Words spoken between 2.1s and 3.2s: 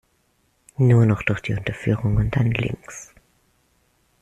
und dann links.